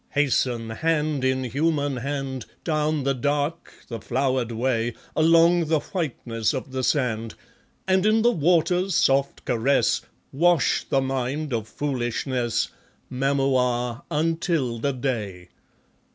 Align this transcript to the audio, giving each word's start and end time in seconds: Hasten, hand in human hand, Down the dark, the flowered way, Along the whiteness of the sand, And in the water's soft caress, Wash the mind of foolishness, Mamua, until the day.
Hasten, 0.15 0.71
hand 0.71 1.23
in 1.23 1.43
human 1.43 1.97
hand, 1.97 2.47
Down 2.63 3.03
the 3.03 3.13
dark, 3.13 3.71
the 3.87 3.99
flowered 4.01 4.51
way, 4.51 4.95
Along 5.15 5.65
the 5.65 5.79
whiteness 5.79 6.55
of 6.55 6.71
the 6.71 6.83
sand, 6.83 7.35
And 7.87 8.03
in 8.03 8.23
the 8.23 8.31
water's 8.31 8.95
soft 8.95 9.45
caress, 9.45 10.01
Wash 10.31 10.85
the 10.89 11.01
mind 11.01 11.53
of 11.53 11.67
foolishness, 11.67 12.69
Mamua, 13.11 14.01
until 14.09 14.79
the 14.79 14.93
day. 14.93 15.49